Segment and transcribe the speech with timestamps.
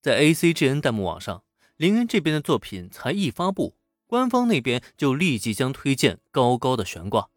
[0.00, 1.42] 在 ACGN 弹幕网上，
[1.76, 3.76] 林恩这边的作品才一发布，
[4.06, 7.30] 官方那边就立即将推荐高高的悬挂。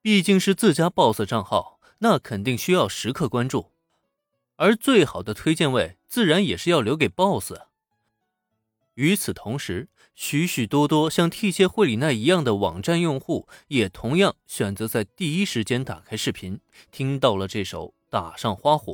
[0.00, 3.72] 毕竟是自家 BOSS 账号，那肯定需要时刻关注，
[4.56, 7.54] 而最好的推荐位自然也是要留给 BOSS。
[8.94, 18.92] 与此同时，许许多多像 T 界惠里奈一样的网站用户，也同样选择在第一时间打开视频，听到了这首《打上花火》，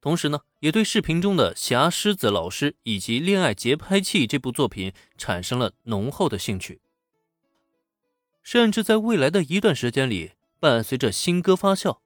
[0.00, 6.80] 同时呢，也对视频中的霞狮子老师以及《恋爱节拍器》这部作品产生了浓厚的兴趣。
[8.42, 11.98] 甚至在未来的一段时间里，伴随着新歌发酵，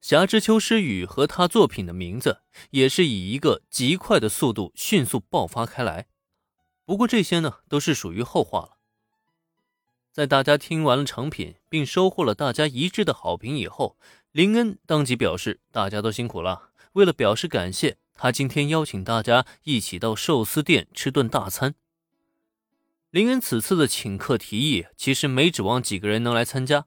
[0.00, 6.06] 霞之秋诗雨和他作品的名字也是以一个极快的速度迅速爆发开来。
[6.84, 8.78] 不过这些呢，都是属于后话了。
[10.12, 13.98] 在大家听完了成品，并收获了大家一致的好评以后，
[14.32, 16.67] 林恩当即表示：“大家都辛苦了。”
[16.98, 21.76] 为了表示感谢，他今天邀请大家一起到寿司店吃顿大餐。
[23.10, 26.86] 林恩此次的请客提议，其实没指望几个人能来参加。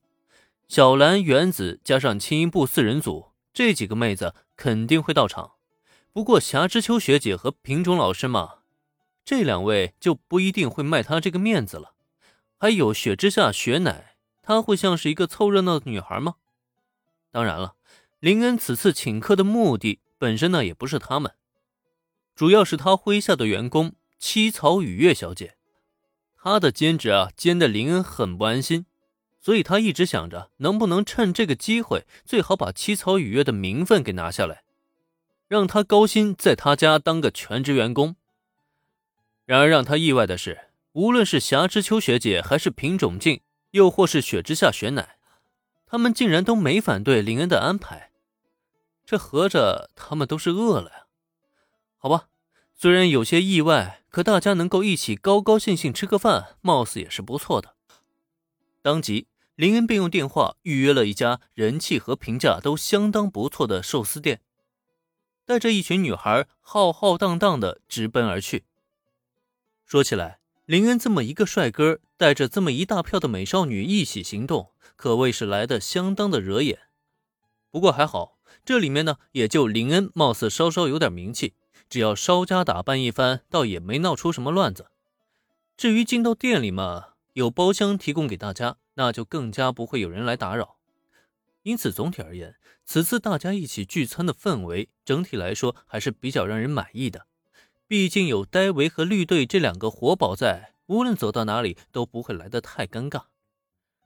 [0.68, 5.54] 小兰、原子加上青音部四人组，这几个妹子肯定会到场。
[6.12, 8.56] 不过霞之秋学姐和品种老师嘛，
[9.24, 11.94] 这两位就不一定会卖她这个面子了。
[12.60, 16.36] 还有雪之下雪乃，她会像是一个凑热闹的女孩吗？
[17.32, 17.76] 当然了，
[18.22, 21.34] 林恩此次请客的目的本身呢，也不是他们，
[22.36, 25.56] 主要是他麾下的员工七草雨月小姐。
[26.38, 28.86] 他的兼职啊，兼的林恩很不安心，
[29.40, 34.62] 所以他一直想着能不能趁这个机会，最好把七草雨月的名分给拿下来，
[35.48, 38.16] 让他高薪在他家当个全职员工。
[39.46, 45.16] 然而让他意外的是，无论是霞之秋学姐，还是品种静，又或是雪之下雪乃，
[45.88, 48.11] 他们竟然都没反对林恩的安排。
[49.12, 51.06] 这合着他们都是饿了呀？
[51.98, 52.30] 好吧。
[52.74, 57.76] 虽然有些意外，可大家能够一起高高兴兴吃个饭，貌似也是不错的。
[58.82, 64.40] 当即，林恩便用电话预约了一家人气和评价都相当不错的寿司店，
[65.46, 68.64] 带着一群女孩浩浩荡荡的直奔而去。
[69.86, 76.80] 说起来，林恩这么一个帅哥，带着这么一大票的美少女一起行动，可谓是来的相当的惹眼。
[77.70, 81.54] 不过还好，这里面呢，也就林恩貌似稍稍有点名气。
[81.90, 84.88] 只要稍加打扮一番，倒也没闹出什么乱子。
[85.76, 90.78] 至于进到店里嘛，有包厢提供给大家，那就更加不会有人来打扰。
[91.64, 92.56] 因此，总体而言，
[92.86, 97.28] 此次大家一起聚餐的氛围，整体来说还是比较让人满意的。
[97.88, 103.24] 毕竟有戴维和绿队这两个活宝在，无论走到哪里都不会来得太尴尬。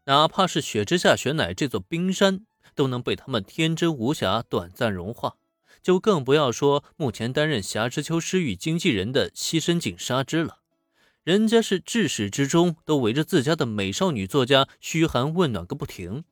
[0.05, 5.35] 哪怕是雪之下雪乃这座冰山，都能被他们天真无瑕短暂融化。
[5.83, 10.61] 就更不要说目前担任霞之秋诗雨经纪人的西深井纱织了，
[11.23, 16.23] 人家是至始至终都围着自家的美少女作家嘘寒问暖个不停。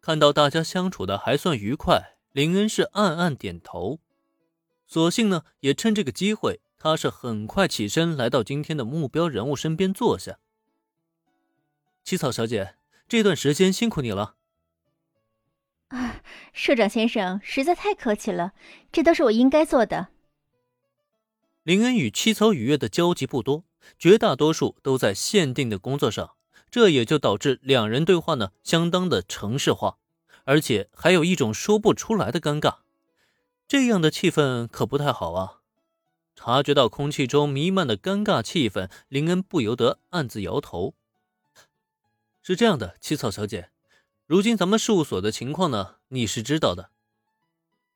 [0.00, 4.00] 看到大家相处的还算愉快，林恩是暗暗点头。
[4.86, 10.40] 索性呢，也趁这个机会，他是很快起身来到今天的目标人物身边坐下。
[12.02, 12.74] 七草小姐，
[13.06, 14.34] 这段时间辛苦你了。
[16.52, 18.52] 社长先生实在太客气了，
[18.90, 20.08] 这都是我应该做的。
[21.62, 23.64] 林恩与七草雨月的交集不多，
[23.98, 26.32] 绝大多数都在限定的工作上，
[26.70, 29.98] 这也就导致两人对话呢相当的城市化，
[30.44, 32.78] 而且还有一种说不出来的尴尬，
[33.68, 35.60] 这样的气氛可不太好啊。
[36.34, 40.94] 察觉到空气中弥漫的尴尬气氛，林恩不由得暗自摇头。
[42.42, 43.68] 是这样的，七草小姐。
[44.30, 46.90] 如今咱们事务所的情况呢，你是知道的。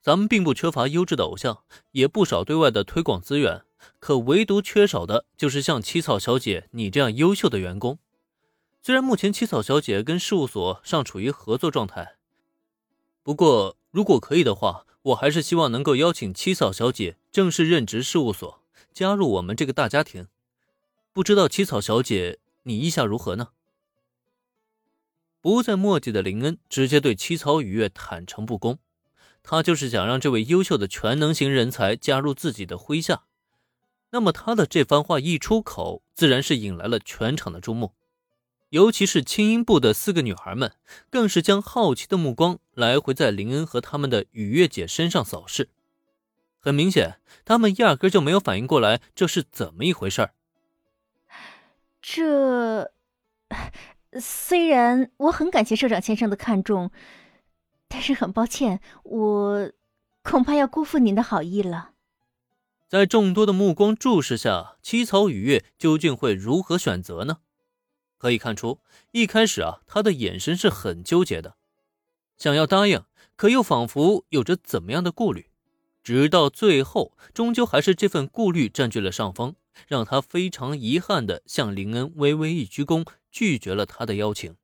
[0.02, 1.62] 咱们并不缺乏优质的偶像，
[1.92, 3.62] 也不少对外的推广资源，
[4.00, 8.00] 可唯独缺少的就是像七草小姐你这样优秀的员工。
[8.82, 12.16] 虽然目前七草小姐跟事务所尚处于合作状态，
[13.22, 18.60] 不过如果可以的话，我还是希望能够邀请七草小姐正式任职事务所，
[18.92, 20.26] 加入我们这个大家庭。
[21.12, 23.50] 不知道七草小姐你意下如何呢？
[25.44, 28.78] 不再墨迹的林恩直接对七草雨月坦诚不公，
[29.42, 33.24] 他就是想让这位优秀的全能型人才加入自己的麾下。
[34.12, 37.92] 那么他的这番话一出口，自然是引来了全场的注目，
[38.70, 40.72] 尤其是青音部的四个女孩们，
[41.10, 45.68] 更是将好奇的目光来回在林恩和他们的雨月姐身上扫视。
[46.58, 50.32] 很明显，他们压根就没有反应过来这是怎么一回事儿。
[52.00, 52.90] 这。
[54.20, 56.90] 虽然我很感谢社长先生的看重，
[57.88, 59.72] 但是很抱歉，我
[60.22, 61.90] 恐怕要辜负您的好意了。
[62.88, 67.38] 在众多的目光注视下，七草雨月究竟会如何选择呢？
[68.18, 68.80] 可以看出，
[69.10, 71.56] 一开始啊，他的眼神是很纠结的，
[72.36, 73.04] 想要答应，
[73.36, 75.50] 可又仿佛有着怎么样的顾虑。
[76.04, 79.54] 直到最后，终究还是这份顾虑占据了上风，
[79.88, 84.54] 让他非常遗憾地向林恩微微一鞠躬，拒绝了他的邀请。